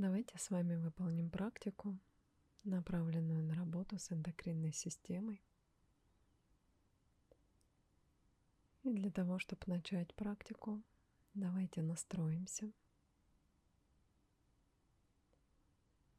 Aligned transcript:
Давайте 0.00 0.38
с 0.38 0.50
вами 0.50 0.76
выполним 0.76 1.28
практику, 1.28 1.98
направленную 2.62 3.42
на 3.42 3.56
работу 3.56 3.98
с 3.98 4.12
эндокринной 4.12 4.72
системой. 4.72 5.42
И 8.84 8.92
для 8.92 9.10
того, 9.10 9.40
чтобы 9.40 9.62
начать 9.66 10.14
практику, 10.14 10.80
давайте 11.34 11.82
настроимся. 11.82 12.70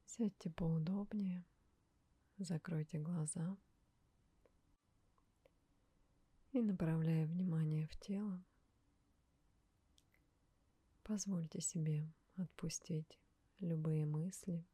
Сядьте 0.07 0.49
поудобнее, 0.49 1.45
закройте 2.37 2.99
глаза 2.99 3.55
и 6.51 6.61
направляя 6.61 7.25
внимание 7.27 7.87
в 7.87 7.97
тело, 7.97 8.43
позвольте 11.03 11.61
себе 11.61 12.11
отпустить 12.35 13.17
любые 13.59 14.05
мысли, 14.05 14.65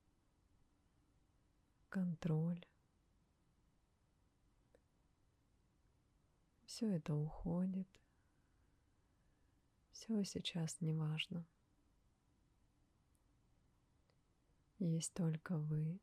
контроль. 1.89 2.65
Все 6.65 6.89
это 6.95 7.13
уходит. 7.13 7.87
Все 9.91 10.23
сейчас 10.23 10.81
не 10.81 10.93
важно. 10.93 11.45
Есть 14.77 15.13
только 15.13 15.57
вы, 15.57 15.99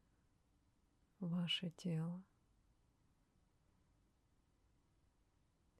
ваше 1.20 1.70
тело. 1.70 2.22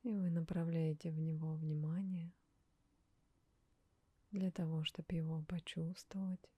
И 0.02 0.14
вы 0.14 0.30
направляете 0.30 1.10
в 1.10 1.18
него 1.18 1.54
внимание 1.54 2.32
для 4.30 4.50
того, 4.50 4.84
чтобы 4.84 5.14
его 5.14 5.42
почувствовать 5.42 6.50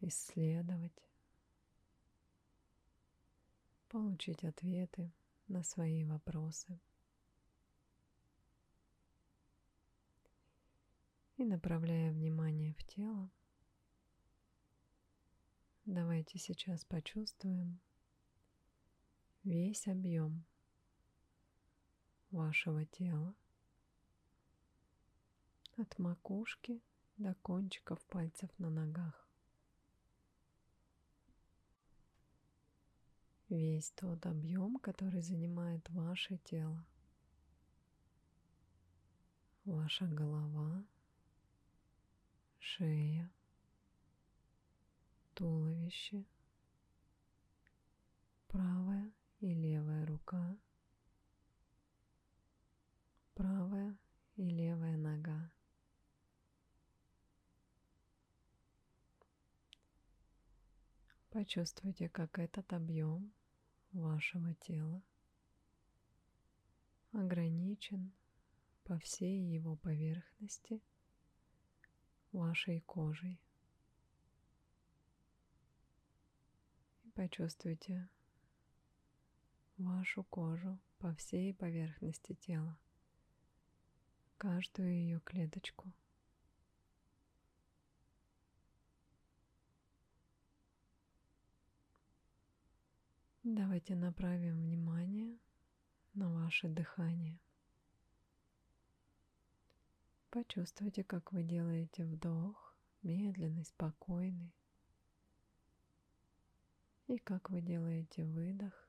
исследовать, 0.00 1.04
получить 3.88 4.44
ответы 4.44 5.12
на 5.48 5.62
свои 5.62 6.04
вопросы. 6.04 6.80
И 11.36 11.44
направляя 11.44 12.12
внимание 12.12 12.74
в 12.74 12.84
тело, 12.84 13.30
давайте 15.86 16.38
сейчас 16.38 16.84
почувствуем 16.84 17.80
весь 19.42 19.86
объем 19.88 20.44
вашего 22.30 22.84
тела 22.84 23.34
от 25.76 25.98
макушки 25.98 26.82
до 27.16 27.34
кончиков 27.36 28.04
пальцев 28.06 28.50
на 28.58 28.68
ногах. 28.70 29.29
Весь 33.50 33.90
тот 33.90 34.24
объем, 34.26 34.78
который 34.78 35.20
занимает 35.20 35.88
ваше 35.90 36.38
тело. 36.38 36.84
Ваша 39.64 40.06
голова, 40.06 40.84
шея, 42.58 43.30
туловище, 45.34 46.24
правая 48.48 49.12
и 49.40 49.52
левая 49.52 50.06
рука, 50.06 50.56
правая 53.34 53.96
и 54.36 54.48
левая 54.48 54.96
нога. 54.96 55.50
Почувствуйте, 61.30 62.08
как 62.08 62.38
этот 62.40 62.72
объем 62.72 63.32
вашего 63.92 64.54
тела 64.54 65.02
ограничен 67.12 68.12
по 68.84 68.98
всей 68.98 69.40
его 69.40 69.76
поверхности 69.76 70.80
вашей 72.32 72.80
кожей. 72.80 73.40
И 77.04 77.10
почувствуйте 77.10 78.08
вашу 79.76 80.22
кожу 80.24 80.78
по 80.98 81.14
всей 81.14 81.54
поверхности 81.54 82.34
тела, 82.34 82.78
каждую 84.38 84.92
ее 84.92 85.20
клеточку. 85.20 85.92
Давайте 93.42 93.94
направим 93.94 94.60
внимание 94.60 95.38
на 96.12 96.30
ваше 96.30 96.68
дыхание. 96.68 97.40
Почувствуйте, 100.28 101.02
как 101.02 101.32
вы 101.32 101.42
делаете 101.42 102.04
вдох, 102.04 102.74
медленный, 103.02 103.64
спокойный. 103.64 104.52
И 107.06 107.16
как 107.16 107.48
вы 107.48 107.62
делаете 107.62 108.26
выдох. 108.26 108.86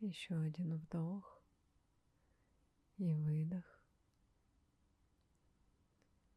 Еще 0.00 0.34
один 0.34 0.78
вдох 0.78 1.40
и 2.96 3.14
выдох. 3.14 3.80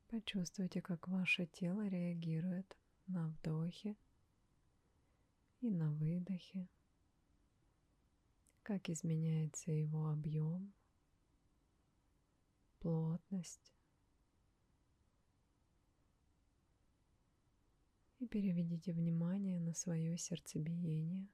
Почувствуйте, 0.07 0.83
как 0.83 1.07
ваше 1.07 1.47
тело 1.47 1.87
реагирует 1.87 2.77
на 3.07 3.29
вдохе 3.29 3.95
и 5.63 5.71
на 5.71 5.89
выдохе, 5.93 6.67
как 8.63 8.89
изменяется 8.89 9.71
его 9.71 10.09
объем, 10.09 10.73
плотность. 12.79 13.73
И 18.19 18.27
переведите 18.27 18.91
внимание 18.91 19.59
на 19.61 19.73
свое 19.73 20.17
сердцебиение. 20.17 21.27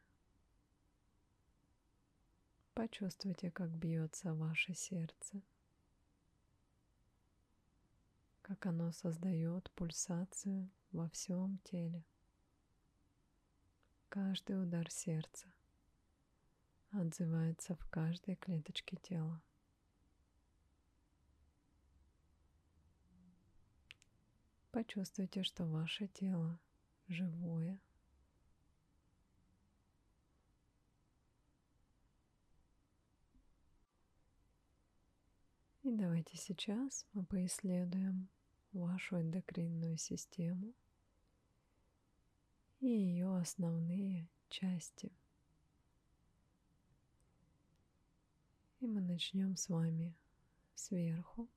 Почувствуйте, 2.75 3.49
как 3.51 3.71
бьется 3.71 4.33
ваше 4.35 4.75
сердце, 4.75 5.41
как 8.41 8.65
оно 8.67 8.91
создает 8.91 9.71
пульсацию 9.71 10.69
во 10.91 11.09
всем 11.09 11.59
теле. 11.63 12.03
Каждый 14.09 14.59
удар 14.59 14.89
сердца 14.89 15.53
отзывается 16.89 17.75
в 17.75 17.85
каждой 17.91 18.37
клеточке 18.37 18.97
тела. 18.97 19.39
Почувствуйте, 24.71 25.43
что 25.43 25.67
ваше 25.67 26.07
тело 26.07 26.59
живое. 27.07 27.79
И 35.83 35.91
давайте 35.91 36.35
сейчас 36.35 37.05
мы 37.13 37.23
поисследуем 37.25 38.27
вашу 38.71 39.21
эндокринную 39.21 39.97
систему– 39.97 40.73
и 42.79 42.87
ее 42.87 43.37
основные 43.37 44.27
части. 44.49 45.11
И 48.79 48.87
мы 48.87 49.01
начнем 49.01 49.55
с 49.57 49.67
вами 49.67 50.15
сверху. 50.75 51.49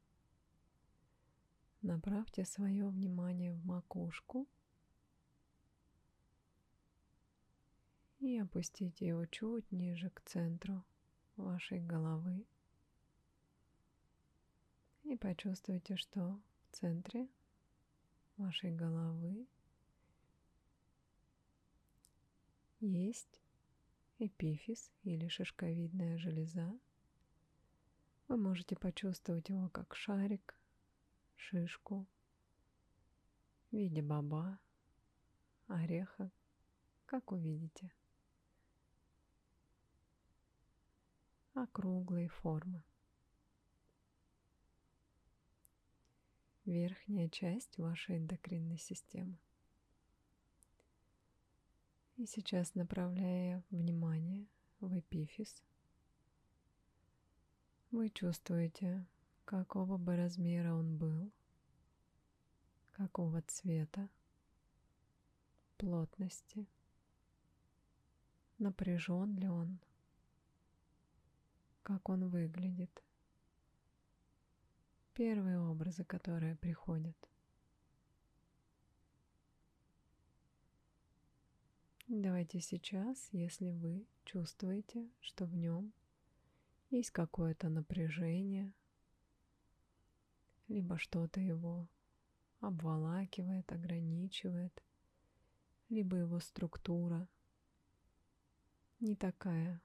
Направьте 1.80 2.44
свое 2.44 2.88
внимание 2.88 3.52
в 3.52 3.64
макушку 3.64 4.48
и 8.18 8.38
опустите 8.38 9.06
его 9.06 9.26
чуть 9.26 9.70
ниже 9.72 10.10
к 10.10 10.20
центру 10.22 10.84
вашей 11.36 11.80
головы. 11.80 12.44
И 15.04 15.16
почувствуйте, 15.16 15.96
что 15.96 16.40
в 16.70 16.76
центре 16.76 17.28
вашей 18.36 18.70
головы 18.70 19.46
есть 22.86 23.40
эпифиз 24.18 24.92
или 25.04 25.28
шишковидная 25.28 26.18
железа. 26.18 26.78
Вы 28.28 28.36
можете 28.36 28.76
почувствовать 28.76 29.48
его 29.48 29.68
как 29.68 29.94
шарик, 29.94 30.56
шишку 31.36 32.06
в 33.70 33.76
виде 33.76 34.02
боба, 34.02 34.58
ореха, 35.66 36.30
как 37.06 37.32
увидите. 37.32 37.92
Округлой 41.54 42.28
формы. 42.28 42.82
Верхняя 46.64 47.28
часть 47.28 47.76
вашей 47.76 48.18
эндокринной 48.18 48.78
системы. 48.78 49.38
И 52.22 52.26
сейчас 52.26 52.76
направляя 52.76 53.64
внимание 53.70 54.46
в 54.78 54.96
эпифиз, 54.96 55.60
вы 57.90 58.10
чувствуете, 58.10 59.04
какого 59.44 59.98
бы 59.98 60.14
размера 60.14 60.72
он 60.72 60.96
был, 60.98 61.32
какого 62.92 63.42
цвета, 63.42 64.08
плотности, 65.78 66.68
напряжен 68.58 69.36
ли 69.36 69.48
он, 69.48 69.80
как 71.82 72.08
он 72.08 72.28
выглядит. 72.28 73.02
Первые 75.12 75.58
образы, 75.58 76.04
которые 76.04 76.54
приходят. 76.54 77.31
Давайте 82.14 82.60
сейчас, 82.60 83.26
если 83.32 83.70
вы 83.70 84.06
чувствуете, 84.26 85.08
что 85.22 85.46
в 85.46 85.56
нем 85.56 85.94
есть 86.90 87.10
какое-то 87.10 87.70
напряжение, 87.70 88.74
либо 90.68 90.98
что-то 90.98 91.40
его 91.40 91.88
обволакивает, 92.60 93.72
ограничивает, 93.72 94.78
либо 95.88 96.18
его 96.18 96.38
структура 96.38 97.26
не 99.00 99.16
такая, 99.16 99.80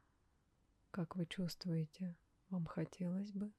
как 0.92 1.16
вы 1.16 1.28
чувствуете, 1.28 2.14
вам 2.50 2.66
хотелось 2.66 3.32
бы. 3.32 3.54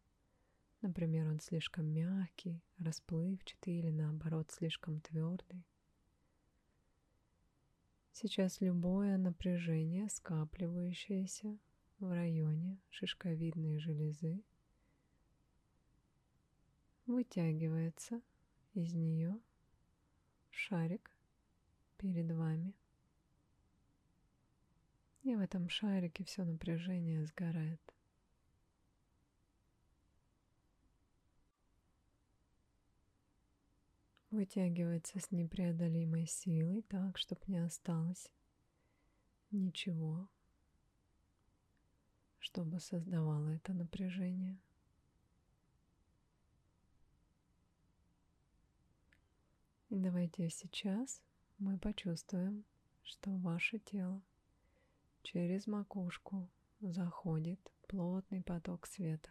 Например, 0.83 1.27
он 1.27 1.41
слишком 1.41 1.87
мягкий, 1.87 2.63
расплывчатый 2.77 3.79
или 3.79 3.91
наоборот 3.91 4.51
слишком 4.51 5.01
твердый. 5.01 5.65
Сейчас 8.21 8.61
любое 8.61 9.17
напряжение, 9.17 10.09
скапливающееся 10.09 11.57
в 12.01 12.11
районе 12.13 12.77
шишковидной 12.91 13.79
железы, 13.79 14.43
вытягивается 17.07 18.21
из 18.75 18.93
нее 18.93 19.39
шарик 20.51 21.13
перед 21.97 22.33
вами. 22.33 22.75
И 25.23 25.37
в 25.37 25.39
этом 25.39 25.69
шарике 25.69 26.25
все 26.25 26.43
напряжение 26.43 27.25
сгорает. 27.25 27.95
Вытягивается 34.39 35.19
с 35.19 35.33
непреодолимой 35.33 36.25
силой 36.25 36.83
так, 36.83 37.19
чтобы 37.19 37.41
не 37.49 37.59
осталось 37.59 38.31
ничего, 39.51 40.29
чтобы 42.39 42.79
создавало 42.79 43.49
это 43.49 43.73
напряжение. 43.73 44.57
И 49.89 49.97
давайте 49.97 50.49
сейчас 50.51 51.21
мы 51.59 51.77
почувствуем, 51.77 52.65
что 53.03 53.37
ваше 53.39 53.81
тело 53.81 54.23
через 55.25 55.67
макушку 55.67 56.49
заходит 56.81 57.59
плотный 57.89 58.45
поток 58.45 58.87
света. 58.87 59.31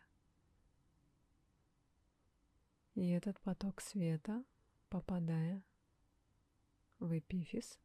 И 2.95 3.07
этот 3.11 3.39
поток 3.39 3.79
света 3.79 4.43
попадая 4.89 5.63
в 6.99 7.17
эпифиз, 7.17 7.79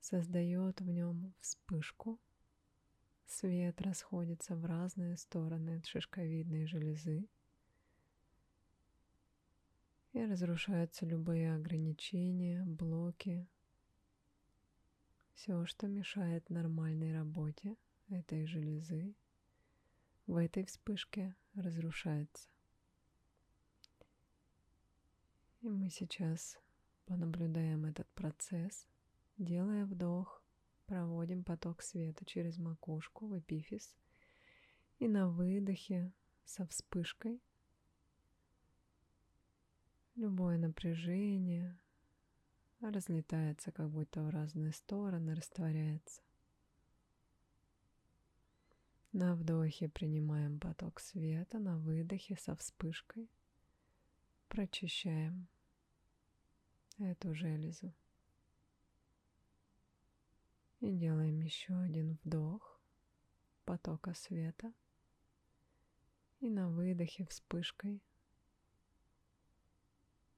создает 0.00 0.80
в 0.80 0.90
нем 0.90 1.34
вспышку. 1.40 2.20
Свет 3.26 3.80
расходится 3.82 4.56
в 4.56 4.64
разные 4.64 5.16
стороны 5.16 5.78
от 5.78 5.86
шишковидной 5.86 6.66
железы, 6.66 7.28
и 10.12 10.24
разрушаются 10.24 11.04
любые 11.04 11.54
ограничения, 11.54 12.64
блоки, 12.64 13.46
все, 15.34 15.64
что 15.66 15.86
мешает 15.86 16.50
нормальной 16.50 17.12
работе 17.12 17.76
этой 18.08 18.46
железы, 18.46 19.14
в 20.26 20.36
этой 20.36 20.64
вспышке 20.64 21.36
разрушается. 21.54 22.48
И 25.60 25.68
мы 25.68 25.90
сейчас 25.90 26.56
понаблюдаем 27.06 27.84
этот 27.84 28.08
процесс, 28.14 28.86
делая 29.38 29.84
вдох, 29.86 30.42
проводим 30.86 31.42
поток 31.42 31.82
света 31.82 32.24
через 32.24 32.58
макушку 32.58 33.26
в 33.26 33.38
эпифиз 33.38 33.96
и 34.98 35.08
на 35.08 35.28
выдохе 35.28 36.12
со 36.44 36.66
вспышкой 36.66 37.42
любое 40.14 40.58
напряжение 40.58 41.78
разлетается 42.80 43.72
как 43.72 43.90
будто 43.90 44.22
в 44.22 44.30
разные 44.30 44.72
стороны, 44.72 45.34
растворяется. 45.34 46.22
На 49.12 49.34
вдохе 49.34 49.88
принимаем 49.88 50.60
поток 50.60 51.00
света, 51.00 51.58
на 51.58 51.78
выдохе 51.78 52.36
со 52.36 52.54
вспышкой 52.54 53.28
прочищаем 54.48 55.48
эту 56.98 57.34
железу. 57.34 57.94
И 60.80 60.96
делаем 60.96 61.40
еще 61.40 61.74
один 61.74 62.18
вдох 62.24 62.80
потока 63.64 64.14
света. 64.14 64.72
И 66.40 66.48
на 66.48 66.68
выдохе 66.68 67.26
вспышкой 67.26 68.00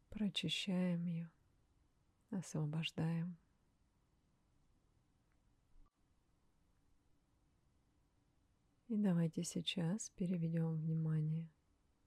прочищаем 0.09 1.05
ее, 1.05 1.31
освобождаем. 2.31 3.37
И 8.89 8.97
давайте 8.97 9.45
сейчас 9.45 10.11
переведем 10.11 10.75
внимание 10.75 11.49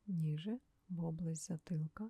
ниже– 0.07 0.59
в 0.93 1.05
область 1.05 1.47
затылка 1.47 2.09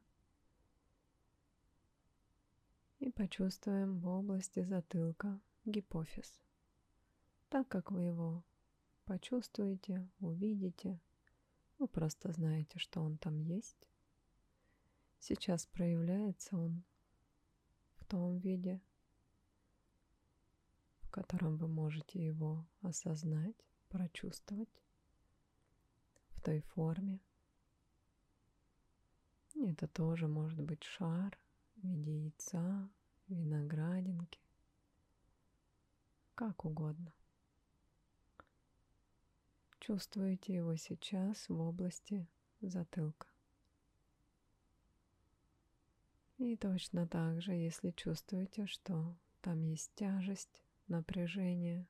и 2.99 3.09
почувствуем 3.09 3.99
в 3.99 4.07
области 4.07 4.63
затылка 4.63 5.39
гипофиз. 5.65 6.41
Так 7.49 7.67
как 7.67 7.91
вы 7.91 8.03
его 8.03 8.43
почувствуете, 9.05 10.09
увидите, 10.19 10.99
вы 11.79 11.87
просто 11.87 12.31
знаете, 12.31 12.79
что 12.79 13.01
он 13.01 13.17
там 13.17 13.39
есть. 13.39 13.87
Сейчас 15.19 15.65
проявляется 15.65 16.57
он 16.57 16.83
в 17.97 18.05
том 18.05 18.37
виде, 18.37 18.81
в 21.01 21.09
котором 21.09 21.57
вы 21.57 21.67
можете 21.67 22.25
его 22.25 22.65
осознать, 22.81 23.55
прочувствовать, 23.89 24.81
в 26.31 26.41
той 26.41 26.61
форме, 26.61 27.19
это 29.55 29.87
тоже 29.87 30.27
может 30.27 30.59
быть 30.61 30.83
шар 30.83 31.37
в 31.75 31.87
виде 31.87 32.23
яйца, 32.25 32.89
виноградинки, 33.27 34.39
как 36.35 36.65
угодно. 36.65 37.13
Чувствуете 39.79 40.53
его 40.55 40.75
сейчас 40.75 41.49
в 41.49 41.59
области 41.59 42.27
затылка. 42.61 43.27
И 46.37 46.55
точно 46.57 47.07
так 47.07 47.41
же, 47.41 47.53
если 47.53 47.91
чувствуете, 47.91 48.65
что 48.65 49.15
там 49.41 49.61
есть 49.61 49.91
тяжесть, 49.95 50.63
напряжение, 50.87 51.87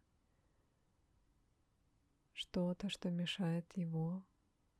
что-то, 2.33 2.89
что 2.89 3.09
мешает 3.09 3.65
его 3.75 4.23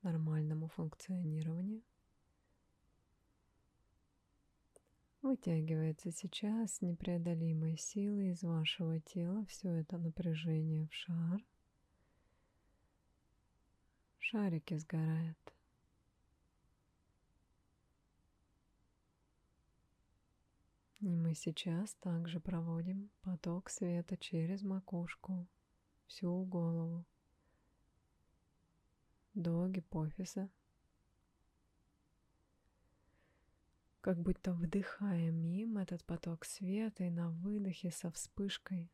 нормальному 0.01 0.67
функционированию, 0.67 1.81
Вытягивается 5.23 6.11
сейчас 6.11 6.81
непреодолимой 6.81 7.77
силой 7.77 8.31
из 8.31 8.43
вашего 8.43 8.99
тела 8.99 9.45
все 9.45 9.69
это 9.69 9.97
напряжение 9.97 10.85
в 10.89 10.93
шар. 10.93 11.41
Шарики 14.19 14.75
сгорают. 14.75 15.37
И 20.99 21.15
мы 21.15 21.35
сейчас 21.35 21.93
также 22.01 22.41
проводим 22.41 23.09
поток 23.21 23.69
света 23.69 24.17
через 24.17 24.61
макушку, 24.61 25.47
всю 26.05 26.43
голову, 26.43 27.05
до 29.33 29.69
гипофиза 29.69 30.49
как 34.03 34.19
будто 34.21 34.51
вдыхаем 34.51 35.45
им 35.45 35.77
этот 35.77 36.03
поток 36.03 36.43
света 36.43 37.05
и 37.05 37.09
на 37.09 37.29
выдохе 37.29 37.89
со 37.89 38.11
вспышкой 38.11 38.91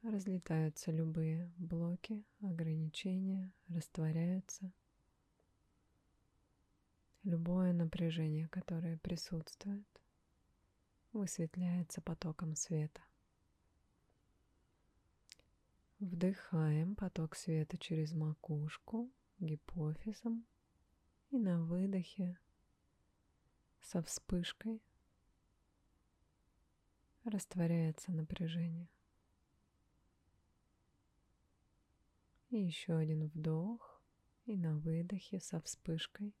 разлетаются 0.00 0.90
любые 0.90 1.52
блоки, 1.58 2.24
ограничения, 2.40 3.52
растворяются. 3.68 4.72
Любое 7.24 7.74
напряжение, 7.74 8.48
которое 8.48 8.96
присутствует, 8.96 9.86
высветляется 11.12 12.00
потоком 12.00 12.56
света. 12.56 13.02
Вдыхаем 15.98 16.96
поток 16.96 17.36
света 17.36 17.76
через 17.76 18.14
макушку, 18.14 19.10
гипофизом 19.40 20.46
и 21.30 21.38
на 21.38 21.62
выдохе 21.62 22.38
со 23.80 24.02
вспышкой 24.02 24.82
растворяется 27.24 28.12
напряжение. 28.12 28.88
И 32.50 32.56
еще 32.58 32.96
один 32.96 33.28
вдох 33.28 34.02
и 34.46 34.56
на 34.56 34.76
выдохе 34.76 35.38
со 35.38 35.60
вспышкой 35.60 36.34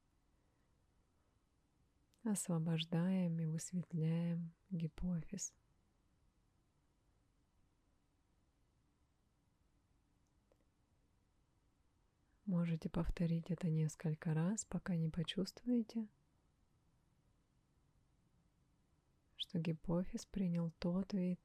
освобождаем 2.24 3.38
и 3.38 3.46
высветляем 3.46 4.52
гипофиз. 4.70 5.54
Можете 12.50 12.88
повторить 12.88 13.48
это 13.52 13.68
несколько 13.68 14.34
раз, 14.34 14.64
пока 14.64 14.96
не 14.96 15.08
почувствуете, 15.08 16.08
что 19.36 19.60
гипофиз 19.60 20.26
принял 20.26 20.72
тот 20.80 21.12
вид, 21.12 21.38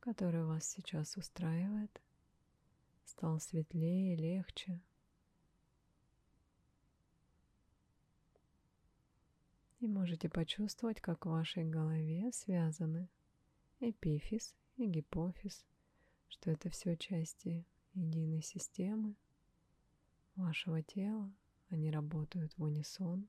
который 0.00 0.44
вас 0.44 0.68
сейчас 0.68 1.16
устраивает, 1.16 2.02
стал 3.06 3.40
светлее, 3.40 4.16
легче. 4.16 4.82
И 9.80 9.86
можете 9.86 10.28
почувствовать, 10.28 11.00
как 11.00 11.24
в 11.24 11.30
вашей 11.30 11.64
голове 11.64 12.30
связаны 12.32 13.08
эпифиз 13.80 14.54
и 14.76 14.84
гипофиз, 14.84 15.64
что 16.28 16.50
это 16.50 16.68
все 16.68 16.98
части 16.98 17.64
единой 17.94 18.42
системы– 18.42 19.14
вашего 20.36 20.82
тела, 20.82 21.32
они 21.70 21.90
работают 21.90 22.56
в 22.56 22.62
унисон. 22.62 23.28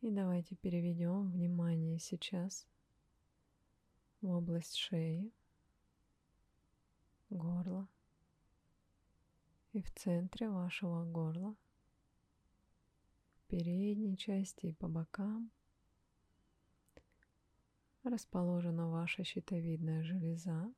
И 0.00 0.10
давайте 0.10 0.56
переведем 0.56 1.30
внимание 1.30 1.98
сейчас 1.98 2.66
в 4.20 4.28
область 4.28 4.74
шеи, 4.76 5.32
горла 7.30 7.88
и 9.72 9.80
в 9.80 9.92
центре 9.94 10.48
вашего 10.50 11.04
горла, 11.04 11.54
в 13.36 13.42
передней 13.48 14.16
части 14.16 14.66
и 14.66 14.72
по 14.72 14.88
бокам 14.88 15.50
расположена 18.02 18.88
ваша 18.88 19.24
щитовидная 19.24 20.02
железа, 20.02 20.72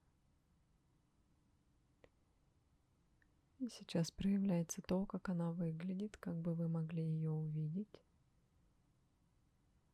Сейчас 3.70 4.10
проявляется 4.10 4.82
то, 4.82 5.06
как 5.06 5.30
она 5.30 5.50
выглядит, 5.50 6.18
как 6.18 6.36
бы 6.36 6.54
вы 6.54 6.68
могли 6.68 7.02
ее 7.02 7.30
увидеть, 7.30 8.02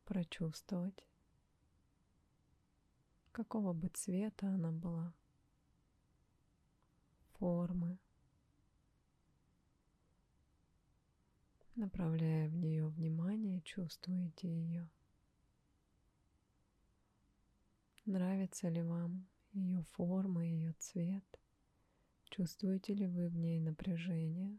прочувствовать, 0.03 1.07
какого 3.31 3.71
бы 3.71 3.87
цвета 3.87 4.47
она 4.47 4.71
была, 4.71 5.13
формы, 7.33 7.97
направляя 11.75 12.49
в 12.49 12.55
нее 12.55 12.87
внимание, 12.87 13.61
чувствуете 13.61 14.49
ее. 14.49 14.89
Нравится 18.05 18.67
ли 18.67 18.81
вам 18.81 19.27
ее 19.53 19.83
форма, 19.93 20.45
ее 20.45 20.73
цвет? 20.73 21.40
Чувствуете 22.31 22.93
ли 22.93 23.07
вы 23.07 23.27
в 23.27 23.35
ней 23.35 23.59
напряжение? 23.59 24.57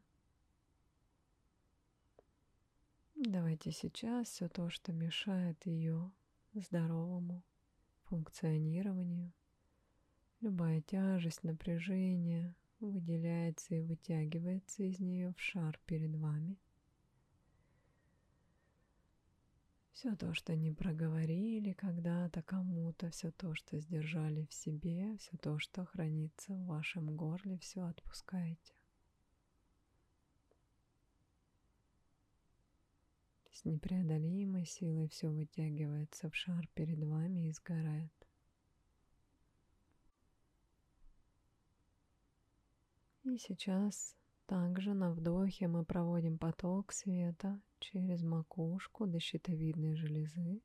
Давайте 3.15 3.73
сейчас 3.73 4.29
все 4.29 4.49
то, 4.51 4.69
что 4.69 4.93
мешает 4.93 5.65
ее 5.65 6.13
здоровому 6.53 7.43
функционированию, 8.05 9.33
любая 10.43 10.83
тяжесть, 10.83 11.45
напряжение 11.45 12.55
выделяется 12.79 13.75
и 13.75 13.81
вытягивается 13.81 14.83
из 14.83 15.01
нее 15.01 15.33
в 15.33 15.41
шар 15.41 15.81
перед 15.87 16.15
вами– 16.15 16.59
Все 20.03 20.17
то, 20.17 20.35
что 20.35 20.57
не 20.57 20.73
проговорили 20.73 21.75
когда-то 21.75 22.43
кому-то, 22.43 23.09
все 23.11 23.31
то, 23.31 23.55
что 23.55 23.79
сдержали 23.79 24.47
в 24.47 24.53
себе, 24.53 25.17
все 25.19 25.37
то, 25.37 25.61
что 25.61 25.85
хранится 25.85 26.55
в 26.55 26.67
вашем 26.67 27.15
горле, 27.15 27.57
все 27.59 27.83
отпускайте. 27.83 28.75
С 33.53 33.65
непреодолимой 33.65 34.67
силой 34.67 35.07
все 35.07 35.29
вытягивается 35.29 36.29
в 36.31 36.35
шар 36.35 36.67
перед 36.75 36.99
вами 37.05 37.47
и 37.47 37.53
сгорает. 37.53 38.27
И 43.23 43.39
сейчас 43.39 44.17
также 44.47 44.95
на 44.95 45.13
вдохе 45.13 45.69
мы 45.69 45.85
проводим 45.85 46.39
поток 46.39 46.93
света 46.93 47.61
через 47.79 48.23
макушку 48.23 49.07
до 49.07 49.21
щитовидной 49.21 49.95
железы 49.95 50.61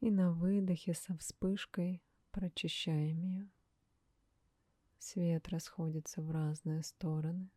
и 0.00 0.10
на 0.10 0.32
выдохе 0.32 0.94
со 0.94 1.16
вспышкой 1.16 2.02
прочищаем 2.30 3.22
ее. 3.22 3.48
Свет 4.98 5.48
расходится 5.48 6.22
в 6.22 6.30
разные 6.30 6.82
стороны 6.82 7.50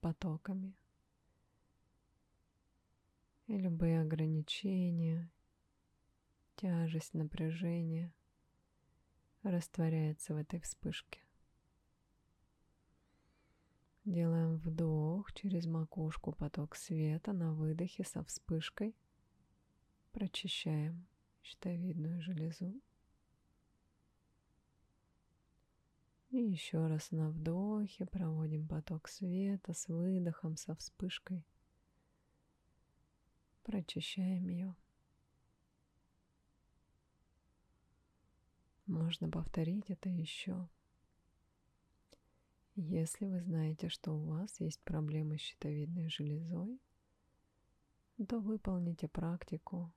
потоками. 0.00 0.74
И 3.46 3.56
любые 3.56 4.02
ограничения, 4.02 5.30
тяжесть, 6.56 7.14
напряжение 7.14 8.12
растворяется 9.42 10.34
в 10.34 10.36
этой 10.36 10.60
вспышке. 10.60 11.23
Делаем 14.04 14.56
вдох 14.58 15.32
через 15.32 15.64
макушку 15.64 16.32
поток 16.32 16.76
света 16.76 17.32
на 17.32 17.54
выдохе 17.54 18.04
со 18.04 18.22
вспышкой. 18.22 18.94
Прочищаем 20.12 21.06
щитовидную 21.42 22.20
железу. 22.20 22.80
И 26.28 26.36
еще 26.36 26.86
раз 26.86 27.12
на 27.12 27.30
вдохе 27.30 28.04
проводим 28.04 28.68
поток 28.68 29.08
света 29.08 29.72
с 29.72 29.88
выдохом, 29.88 30.56
со 30.56 30.74
вспышкой. 30.74 31.46
Прочищаем 33.62 34.48
ее. 34.48 34.74
Можно 38.84 39.30
повторить 39.30 39.88
это 39.88 40.10
еще. 40.10 40.68
Если 42.76 43.26
вы 43.26 43.40
знаете, 43.40 43.88
что 43.88 44.12
у 44.12 44.24
вас 44.24 44.58
есть 44.60 44.80
проблемы 44.82 45.38
с 45.38 45.42
щитовидной 45.42 46.08
железой, 46.08 46.80
то 48.28 48.40
выполните 48.40 49.06
практику 49.06 49.92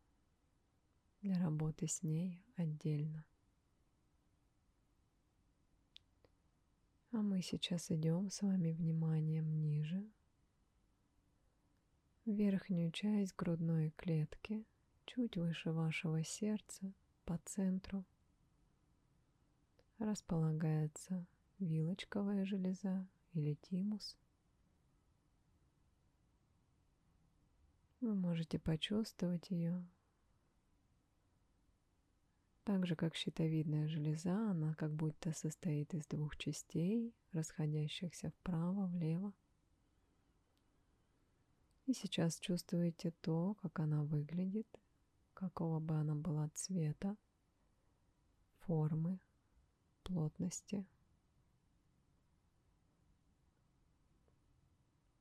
для 1.22 1.40
работы 1.40 1.88
с 1.88 2.04
ней 2.04 2.44
отдельно. 2.56 3.26
А 7.12 7.24
мы 7.24 7.42
сейчас 7.42 7.90
идем 7.90 8.30
с 8.30 8.44
вами 8.44 8.72
вниманием 8.72 9.60
ниже, 9.60 10.08
в 12.26 12.32
верхнюю 12.32 12.92
часть 12.92 13.36
грудной 13.36 13.92
клетки, 13.92 14.66
чуть 15.06 15.38
выше 15.38 15.72
вашего 15.72 16.24
сердца, 16.24 16.94
по 17.24 17.40
центру, 17.46 18.06
располагается 19.98 21.26
вилочковая 21.60 22.46
железа 22.46 23.08
или 23.34 23.56
тимус. 23.56 24.18
Вы 28.00 28.14
можете 28.14 28.60
почувствовать 28.60 29.50
ее 29.50 29.84
Так 32.68 32.86
же, 32.86 32.98
как 32.98 33.16
щитовидная 33.16 33.88
железа, 33.88 34.52
она 34.52 34.74
как 34.74 34.92
будто 34.94 35.32
состоит 35.32 35.94
из 35.94 36.06
двух 36.06 36.36
частей, 36.36 37.16
расходящихся 37.32 38.32
вправо, 38.32 38.88
влево. 38.88 39.34
И 41.86 41.94
сейчас 41.94 42.38
чувствуете 42.38 43.12
то, 43.22 43.54
как 43.62 43.80
она 43.80 44.04
выглядит, 44.04 44.68
какого 45.34 45.80
бы 45.80 45.96
она 45.96 46.14
была 46.14 46.50
цвета, 46.56 47.16
формы, 48.60 49.22
плотности. 50.04 50.86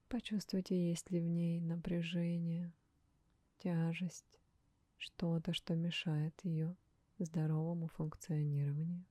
Почувствуйте, 0.09 0.91
есть 0.91 1.11
ли 1.11 1.21
в 1.21 1.27
ней 1.27 1.61
напряжение, 1.61 2.73
тяжесть, 3.59 4.41
что-то, 4.99 5.53
что 5.53 5.75
мешает 5.75 6.39
ее 6.45 6.77
здоровому 7.19 7.89
функционированию. 7.89 9.05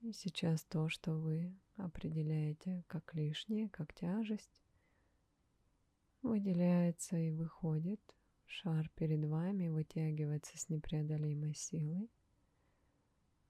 И 0.00 0.12
сейчас 0.12 0.64
то, 0.64 0.88
что 0.88 1.14
вы 1.14 1.54
определяете 1.76 2.84
как 2.88 3.14
лишнее, 3.14 3.68
как 3.70 3.94
тяжесть, 3.94 4.62
выделяется 6.22 7.16
и 7.16 7.30
выходит. 7.30 8.00
Шар 8.46 8.88
перед 8.90 9.24
вами 9.24 9.68
вытягивается 9.68 10.58
с 10.58 10.68
непреодолимой 10.68 11.54
силой. 11.54 12.10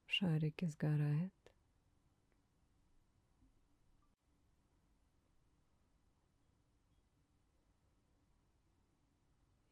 В 0.07 0.13
шарике 0.13 0.69
сгорает. 0.69 1.33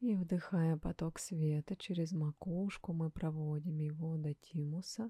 И 0.03 0.15
вдыхая 0.15 0.75
поток 0.75 1.17
света 1.17 1.77
через 1.77 2.11
макушку, 2.11 2.91
мы 2.91 3.09
проводим 3.09 3.77
его 3.77 4.17
до 4.17 4.33
тимуса. 4.33 5.09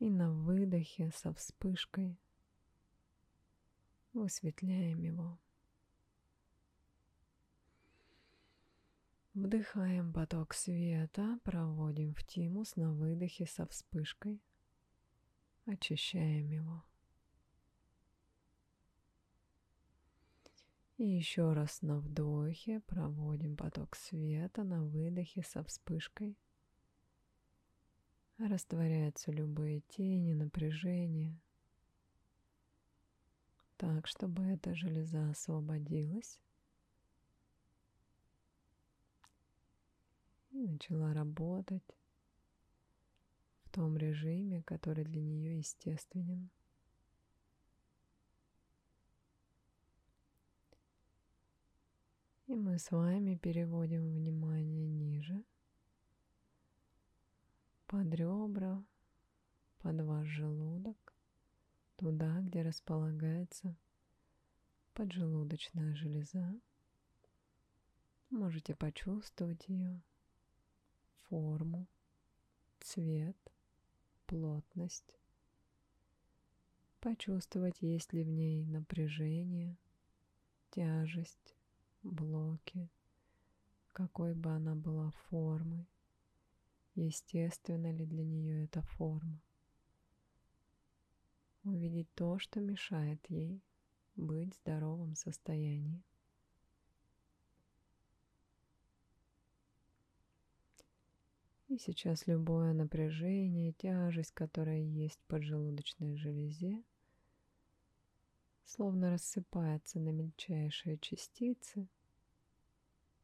И 0.00 0.10
на 0.10 0.32
выдохе 0.32 1.12
со 1.14 1.32
вспышкой 1.32 2.18
высветляем 4.14 5.04
его. 5.04 5.38
Вдыхаем 9.34 10.12
поток 10.12 10.54
света, 10.54 11.38
проводим 11.44 12.16
в 12.16 12.24
тимус 12.24 12.74
на 12.74 12.92
выдохе 12.92 13.46
со 13.46 13.64
вспышкой, 13.68 14.42
очищаем 15.66 16.50
его. 16.50 16.82
И 21.02 21.04
еще 21.04 21.52
раз 21.52 21.82
на 21.82 21.98
вдохе 21.98 22.78
проводим 22.78 23.56
поток 23.56 23.96
света, 23.96 24.62
на 24.62 24.84
выдохе 24.84 25.42
со 25.42 25.64
вспышкой. 25.64 26.38
Растворяются 28.38 29.32
любые 29.32 29.80
тени, 29.80 30.32
напряжения. 30.32 31.36
Так, 33.78 34.06
чтобы 34.06 34.44
эта 34.44 34.76
железа 34.76 35.28
освободилась. 35.28 36.38
И 40.52 40.68
начала 40.68 41.12
работать 41.12 41.96
в 43.64 43.70
том 43.70 43.96
режиме, 43.96 44.62
который 44.62 45.02
для 45.02 45.20
нее 45.20 45.58
естественен. 45.58 46.48
И 52.52 52.54
мы 52.54 52.78
с 52.78 52.90
вами 52.90 53.36
переводим 53.36 54.12
внимание 54.12 54.86
ниже, 54.86 55.42
под 57.86 58.12
ребра, 58.12 58.84
под 59.78 60.02
ваш 60.02 60.26
желудок, 60.26 61.14
туда, 61.96 62.40
где 62.42 62.60
располагается 62.60 63.74
поджелудочная 64.92 65.94
железа. 65.94 66.60
Можете 68.28 68.74
почувствовать 68.74 69.66
ее 69.68 70.02
форму, 71.30 71.86
цвет, 72.80 73.38
плотность. 74.26 75.18
Почувствовать, 77.00 77.80
есть 77.80 78.12
ли 78.12 78.22
в 78.22 78.28
ней 78.28 78.66
напряжение, 78.66 79.74
тяжесть, 80.70 81.56
блоки, 82.02 82.88
какой 83.92 84.34
бы 84.34 84.50
она 84.50 84.74
была 84.74 85.10
формой, 85.28 85.86
естественна 86.94 87.92
ли 87.92 88.06
для 88.06 88.24
нее 88.24 88.64
эта 88.64 88.82
форма. 88.82 89.40
Увидеть 91.64 92.12
то, 92.14 92.38
что 92.38 92.60
мешает 92.60 93.24
ей 93.28 93.62
быть 94.16 94.54
в 94.54 94.58
здоровом 94.58 95.14
состоянии. 95.14 96.02
И 101.68 101.78
сейчас 101.78 102.26
любое 102.26 102.74
напряжение, 102.74 103.72
тяжесть, 103.72 104.32
которая 104.32 104.80
есть 104.80 105.18
в 105.18 105.26
поджелудочной 105.26 106.16
железе, 106.16 106.82
словно 108.74 109.10
рассыпается 109.10 110.00
на 110.00 110.08
мельчайшие 110.08 110.96
частицы 110.98 111.86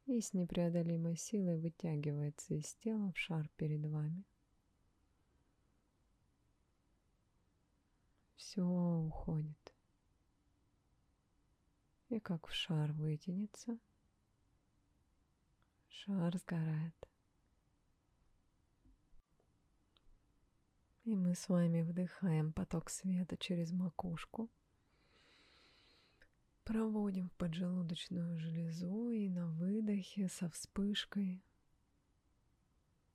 и 0.05 0.21
с 0.21 0.33
непреодолимой 0.33 1.15
силой 1.15 1.57
вытягивается 1.57 2.53
из 2.53 2.75
тела 2.75 3.11
в 3.11 3.17
шар 3.17 3.49
перед 3.57 3.83
вами. 3.83 4.23
Все 8.35 8.61
уходит. 8.61 9.73
И 12.09 12.19
как 12.19 12.47
в 12.47 12.53
шар 12.53 12.91
вытянется, 12.91 13.79
шар 15.89 16.37
сгорает. 16.37 16.95
И 21.05 21.15
мы 21.15 21.33
с 21.33 21.49
вами 21.49 21.81
вдыхаем 21.81 22.53
поток 22.53 22.91
света 22.91 23.35
через 23.35 23.71
макушку– 23.71 24.47
Проводим 26.69 27.29
в 27.29 27.33
поджелудочную 27.33 28.37
железу 28.37 29.09
и 29.09 29.27
на 29.27 29.47
выдохе 29.47 30.27
со 30.27 30.47
вспышкой. 30.51 31.43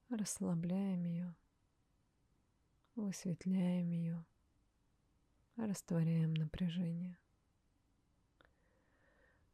Расслабляем 0.08 1.04
ее, 1.04 1.36
высветляем 2.96 3.92
ее, 3.92 4.24
растворяем 5.54 6.34
напряжение. 6.34 7.16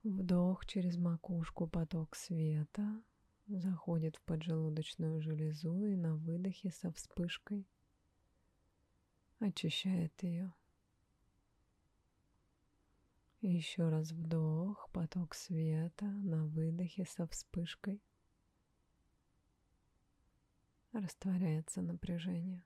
Вдох 0.03 0.65
через 0.65 0.97
макушку 0.97 1.67
поток 1.67 2.17
света. 2.17 3.03
Заходит 3.49 4.17
в 4.17 4.23
поджелудочную 4.23 5.21
железу 5.21 5.85
и 5.85 5.95
на 5.95 6.17
выдохе 6.17 6.71
со 6.71 6.91
вспышкой. 6.91 7.69
Очищает 9.41 10.23
ее. 10.23 10.55
Еще 13.43 13.89
раз 13.89 14.13
вдох, 14.13 14.91
поток 14.93 15.35
света 15.35 16.05
на 16.05 16.45
выдохе 16.45 17.07
со 17.07 17.27
вспышкой. 17.27 18.03
Растворяется 20.93 21.81
напряжение. 21.81 22.63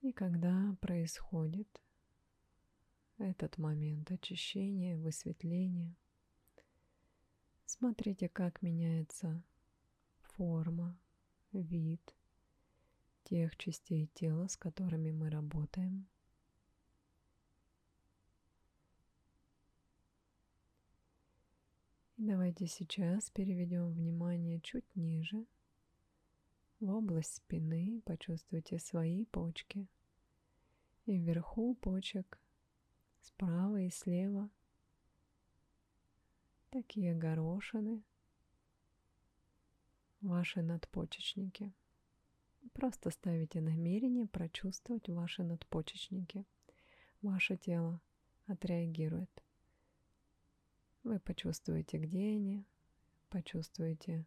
И 0.00 0.12
когда 0.12 0.76
происходит 0.80 1.80
этот 3.18 3.58
момент 3.58 4.10
очищения, 4.10 4.96
высветления, 4.96 5.94
смотрите, 7.64 8.28
как 8.28 8.60
меняется 8.60 9.40
форма, 10.20 10.98
вид– 11.52 12.16
тех 13.30 13.56
частей 13.56 14.08
тела, 14.08 14.48
с 14.48 14.56
которыми 14.56 15.12
мы 15.12 15.30
работаем. 15.30 16.08
И 22.16 22.26
давайте 22.26 22.66
сейчас 22.66 23.30
переведем 23.30 23.92
внимание 23.92 24.60
чуть 24.60 24.96
ниже, 24.96 25.46
в 26.80 26.90
область 26.90 27.36
спины, 27.36 28.02
почувствуйте 28.04 28.80
свои 28.80 29.24
почки. 29.26 29.86
И 31.06 31.16
вверху 31.16 31.76
почек, 31.76 32.40
справа 33.20 33.80
и 33.80 33.90
слева, 33.90 34.50
такие 36.70 37.14
горошины, 37.14 38.02
ваши 40.20 40.62
надпочечники– 40.62 41.72
Просто 42.72 43.10
ставите 43.10 43.60
намерение 43.60 44.26
прочувствовать 44.26 45.08
ваши 45.08 45.42
надпочечники. 45.42 46.44
Ваше 47.22 47.56
тело 47.56 48.00
отреагирует. 48.46 49.30
Вы 51.02 51.18
почувствуете, 51.18 51.98
где 51.98 52.30
они, 52.30 52.64
почувствуете, 53.28 54.26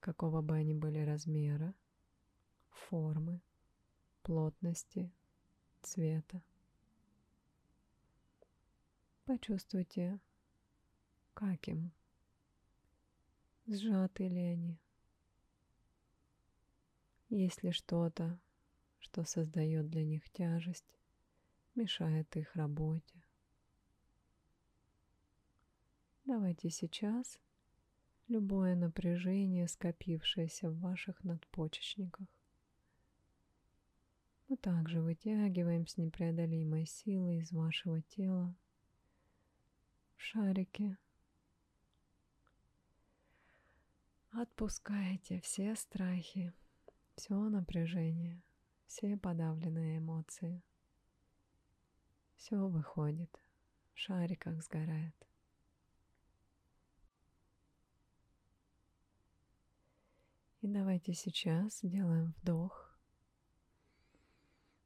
какого 0.00 0.42
бы 0.42 0.54
они 0.54 0.74
были 0.74 0.98
размера, 0.98 1.74
формы, 2.70 3.40
плотности, 4.22 5.10
цвета. 5.82 6.42
Почувствуйте, 9.24 10.18
как 11.34 11.68
им, 11.68 11.92
сжаты 13.66 14.28
ли 14.28 14.40
они, 14.40 14.78
есть 17.28 17.62
ли 17.62 17.72
что-то, 17.72 18.38
что 18.98 19.24
создает 19.24 19.88
для 19.88 20.04
них 20.04 20.28
тяжесть, 20.30 20.84
мешает 21.74 22.36
их 22.36 22.54
работе. 22.56 23.22
Давайте 26.24 26.70
сейчас 26.70 27.38
любое 28.28 28.74
напряжение, 28.74 29.66
скопившееся 29.68 30.70
в 30.70 30.80
ваших 30.80 31.24
надпочечниках, 31.24 32.26
мы 34.48 34.56
также 34.56 35.02
вытягиваем 35.02 35.86
с 35.86 35.98
непреодолимой 35.98 36.86
силой 36.86 37.38
из 37.38 37.52
вашего 37.52 38.00
тела 38.00 38.54
в 40.16 40.22
шарике. 40.22 40.96
Отпускайте 44.30 45.40
все 45.40 45.76
страхи, 45.76 46.54
все 47.18 47.34
напряжение, 47.34 48.40
все 48.86 49.16
подавленные 49.16 49.98
эмоции. 49.98 50.62
Все 52.36 52.56
выходит, 52.68 53.36
в 53.92 53.98
шариках 53.98 54.62
сгорает. 54.62 55.16
И 60.60 60.68
давайте 60.68 61.12
сейчас 61.12 61.80
сделаем 61.80 62.34
вдох 62.40 62.96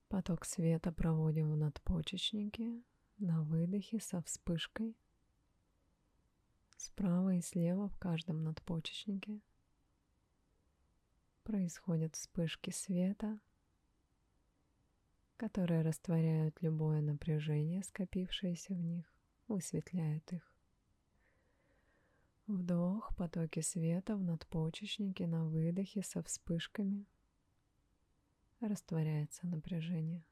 Поток 0.09 0.47
света 0.47 0.90
проводим 0.90 1.53
в 1.53 1.57
надпочечнике 1.57 2.83
на 3.18 3.42
выдохе 3.42 4.01
со 4.01 4.23
вспышкой. 4.23 4.97
Справа 6.79 7.35
и 7.35 7.42
слева 7.42 7.88
в 7.88 7.99
каждом 7.99 8.42
надпочечнике 8.42 9.42
происходят 11.43 12.17
вспышки 12.17 12.71
света, 12.71 13.39
которые 15.37 15.83
растворяют 15.83 16.61
любое 16.63 17.01
напряжение, 17.01 17.83
скопившееся 17.83 18.75
в 18.75 18.81
них, 18.81 19.13
высветляют 19.49 20.33
их. 20.33 20.55
Вдох, 22.47 23.15
потоки 23.17 23.61
света 23.61 24.17
в 24.17 24.23
надпочечнике 24.23 25.27
на 25.27 25.47
выдохе 25.47 26.03
со 26.03 26.23
вспышками– 26.23 27.07
растворяется 28.69 29.47
напряжение. 29.47 30.25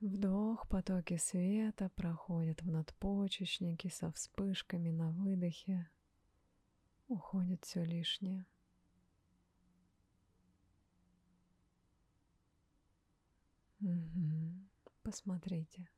Вдох, 0.00 0.68
потоки 0.68 1.16
света 1.16 1.90
проходят 1.94 2.62
в 2.62 2.70
надпочечники 2.70 3.88
со 3.88 4.10
вспышками 4.10 4.90
на 4.90 5.10
выдохе. 5.10 5.88
Уходит 7.12 7.62
все 7.66 7.84
лишнее. 7.84 8.46
Угу. 13.82 14.54
Посмотрите, 15.02 15.90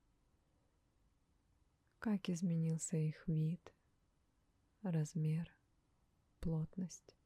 как 2.00 2.28
изменился 2.28 2.96
их 2.96 3.28
вид, 3.28 3.60
размер, 4.82 5.48
плотность. 6.40 7.16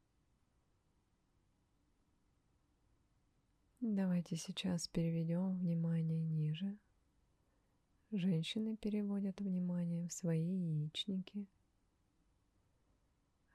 Давайте 3.81 4.35
сейчас 4.35 4.87
переведем 4.87 5.57
внимание 5.57 6.27
ниже. 6.27 6.77
Женщины 8.11 8.77
переводят 8.77 9.41
внимание 9.41 10.07
в 10.07 10.13
свои 10.13 10.45
яичники, 10.45 11.47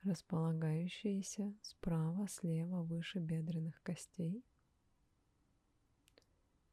располагающиеся 0.05 1.55
справа, 1.63 2.29
слева, 2.29 2.83
выше 2.83 3.19
бедренных 3.19 3.83
костей. 3.83 4.45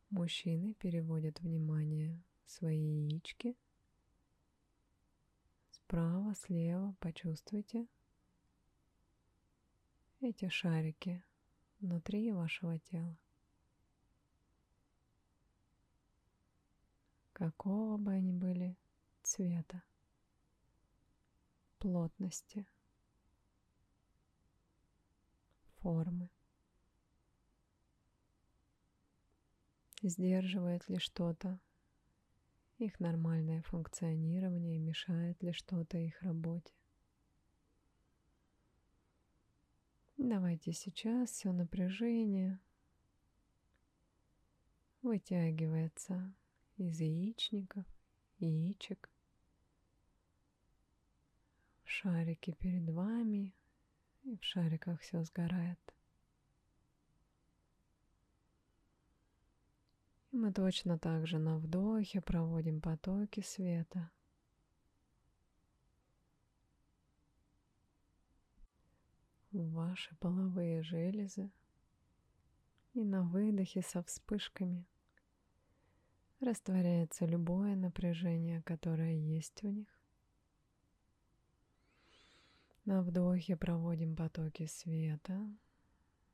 Мужчины 0.09 0.73
переводят 0.73 1.39
внимание 1.39 2.21
свои 2.45 3.07
яички. 3.09 3.55
Справа, 5.71 6.35
слева 6.35 6.95
почувствуйте 6.99 7.87
эти 10.19 10.49
шарики 10.49 11.23
внутри 11.79 12.31
вашего 12.31 12.77
тела. 12.79 13.17
какого 17.41 17.97
бы 17.97 18.11
они 18.11 18.31
были 18.31 18.77
цвета, 19.23 19.81
плотности, 21.79 22.67
формы. 25.81 26.29
Сдерживает 30.01 30.87
ли 30.89 30.97
что-то 30.97 31.59
их 32.77 32.99
нормальное 32.99 33.61
функционирование 33.61 34.75
и 34.75 34.79
мешает 34.79 35.41
ли 35.43 35.51
что-то 35.51 35.97
их 35.97 36.19
работе. 36.23 36.73
Давайте 40.17 40.71
сейчас 40.71 41.31
все 41.31 41.51
напряжение 41.51 42.59
вытягивается 45.01 46.33
из 46.77 46.99
яичников, 46.99 47.85
яичек. 48.37 49.09
В 51.83 51.89
шарике 51.89 52.53
перед 52.53 52.89
вами, 52.89 53.53
и 54.23 54.37
в 54.37 54.43
шариках 54.43 54.99
все 55.01 55.23
сгорает. 55.23 55.79
И 60.31 60.37
мы 60.37 60.53
точно 60.53 60.97
так 60.97 61.27
же 61.27 61.39
на 61.39 61.57
вдохе 61.57 62.21
проводим 62.21 62.81
потоки 62.81 63.41
света. 63.41 64.09
в 69.51 69.73
ваши 69.73 70.15
половые 70.15 70.81
железы 70.81 71.51
и 72.93 73.03
на 73.03 73.21
выдохе 73.21 73.81
со 73.81 74.01
вспышками– 74.01 74.85
растворяется 76.41 77.25
любое 77.25 77.75
напряжение, 77.75 78.61
которое 78.63 79.15
есть 79.15 79.61
в 79.61 79.67
них. 79.67 80.00
На 82.91 83.01
вдохе 83.01 83.55
проводим 83.55 84.17
потоки 84.17 84.65
света, 84.67 85.39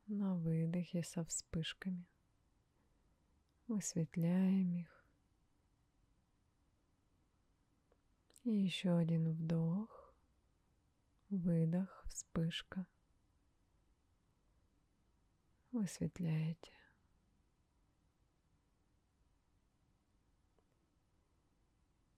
на 0.08 0.34
выдохе 0.34 1.04
со 1.04 1.24
вспышками. 1.24 2.04
Высветляем 3.68 4.74
их. 4.74 5.06
И 8.42 8.50
еще 8.50 8.96
один 8.96 9.30
вдох, 9.30 10.12
выдох, 11.30 12.02
вспышка. 12.08 12.88
Высветляете. 15.70 16.72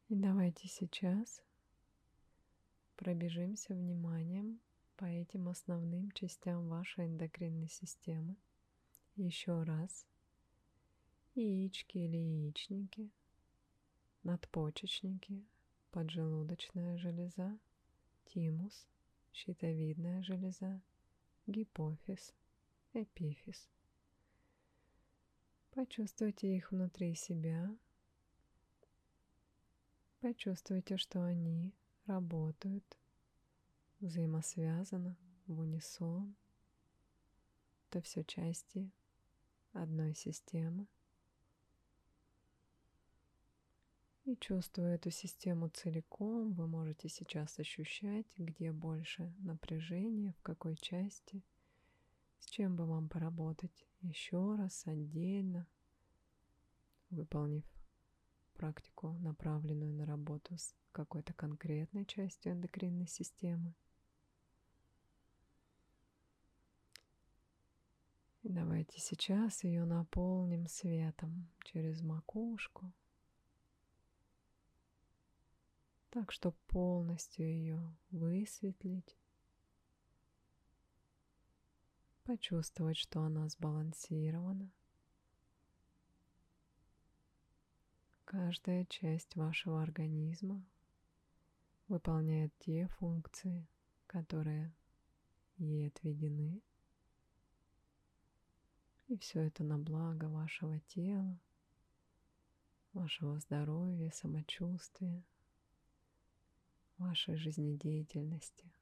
И 0.09 0.15
давайте 0.15 0.67
сейчас 0.67 1.43
пробежимся 3.01 3.73
вниманием 3.75 4.61
по 4.97 5.07
этим 5.07 5.49
основным 5.49 6.11
частям 6.13 6.69
вашей 6.69 7.07
эндокринной 7.07 7.69
системы. 7.69 8.37
Еще 9.17 9.63
раз. 9.63 10.07
Яички 11.35 11.97
или 11.97 12.19
яичники, 12.19 13.11
надпочечники, 14.23 15.43
поджелудочная 15.91 16.99
железа, 16.99 17.59
тимус, 18.27 18.87
щитовидная 19.33 20.23
железа, 20.23 20.83
гипофиз, 21.47 22.35
эпифиз. 22.93 23.71
Почувствуйте 25.71 26.55
их 26.55 26.71
внутри 26.71 27.15
себя– 27.15 27.75
Почувствуйте, 30.21 30.99
что 30.99 31.23
они 31.23 31.73
работают 32.11 32.99
взаимосвязано, 34.01 35.17
в 35.47 35.61
унисон. 35.61 36.35
Это 37.89 38.01
все 38.03 38.25
части 38.25 38.91
одной 39.73 40.15
системы. 40.15 40.87
И 44.25 44.37
чувствуя 44.37 44.95
эту 44.95 45.11
систему 45.11 45.69
целиком, 45.69 46.53
вы 46.53 46.67
можете 46.67 47.09
сейчас 47.09 47.59
ощущать, 47.59 48.27
где 48.37 48.71
больше 48.73 49.33
напряжения, 49.39 50.33
в 50.33 50.43
какой 50.43 50.77
части, 50.77 51.43
с 52.39 52.47
чем 52.47 52.77
бы 52.77 52.87
вам 52.87 53.09
поработать 53.09 53.87
еще 54.03 54.57
раз 54.57 54.87
отдельно, 54.87 55.67
выполнив 57.11 57.65
практику, 58.55 59.13
направленную 59.21 59.95
на 59.95 60.07
работу 60.07 60.57
с 60.57 60.75
какой-то 60.93 61.33
конкретной 61.35 62.05
частью 62.05 62.53
эндокринной 62.53 63.07
системы. 63.07 63.75
И 68.43 68.49
давайте 68.49 68.99
сейчас 69.01 69.65
ее 69.65 69.85
наполним 69.85 70.67
светом 70.67 71.51
через 71.63 72.01
макушку, 72.01 72.91
так, 76.09 76.33
чтобы 76.33 76.57
полностью 76.69 77.47
ее 77.47 77.97
высветлить, 78.11 79.17
почувствовать, 82.25 82.97
что 82.97 83.23
она 83.23 83.49
сбалансирована. 83.49 84.73
Каждая 88.25 88.87
часть 88.87 89.37
вашего 89.37 89.83
организма 89.83 90.65
выполняет 91.91 92.57
те 92.61 92.87
функции, 92.87 93.67
которые 94.07 94.73
ей 95.59 95.89
отведены. 95.89 96.63
И 99.09 99.19
все 99.19 99.41
это 99.41 99.65
на 99.65 99.77
благо 99.77 100.27
вашего 100.27 100.79
тела, 100.87 101.37
вашего 102.93 103.41
здоровья, 103.41 104.09
самочувствия, 104.11 105.25
вашей 106.97 107.35
жизнедеятельности. 107.35 108.73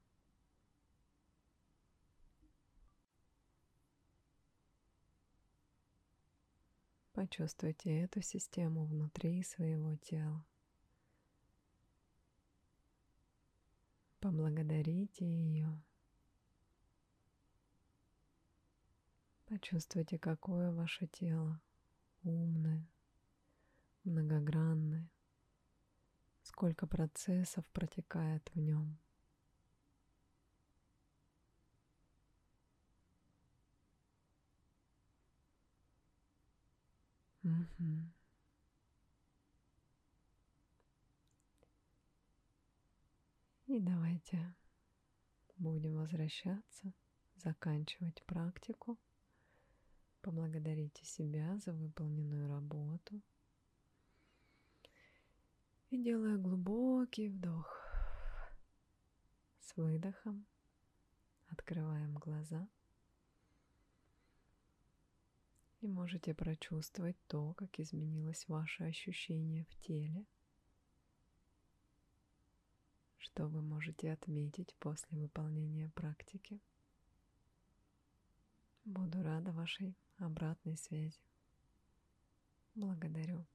Почувствуйте 7.13 8.01
эту 8.01 8.21
систему 8.21 8.85
внутри 8.85 9.41
своего 9.41 9.95
тела. 9.95 10.45
Поблагодарите 14.19 15.25
ее. 15.25 15.81
Почувствуйте, 19.45 20.19
какое 20.19 20.71
ваше 20.71 21.07
тело 21.07 21.59
умное, 22.23 22.85
многогранное, 24.03 25.09
сколько 26.43 26.85
процессов 26.85 27.65
протекает 27.69 28.49
в 28.53 28.59
нем. 28.59 28.97
Угу. 37.43 38.18
И 43.69 43.79
давайте 43.79 44.55
будем 45.57 45.97
возвращаться, 45.97 46.91
заканчивать 47.35 48.23
практику. 48.23 48.97
Поблагодарите 50.21 51.05
себя 51.05 51.55
за 51.59 51.73
выполненную 51.73 52.47
работу. 52.47 53.21
И 55.91 56.01
делая 56.01 56.37
глубокий 56.37 57.29
вдох 57.29 57.71
с 59.59 59.77
выдохом, 59.77 60.47
открываем 61.49 62.15
глаза. 62.15 62.67
И 65.81 65.87
можете 65.87 66.33
прочувствовать 66.33 67.17
то, 67.27 67.53
как 67.53 67.79
изменилось 67.79 68.47
ваше 68.47 68.85
ощущение 68.85 69.65
в 69.65 69.75
теле, 69.75 70.25
что 73.19 73.47
вы 73.47 73.61
можете 73.61 74.11
отметить 74.11 74.73
после 74.79 75.17
выполнения 75.17 75.89
практики. 75.89 76.59
Буду 78.85 79.21
рада 79.21 79.51
вашей 79.51 79.95
обратной 80.17 80.77
связи. 80.77 81.19
Благодарю. 82.75 83.45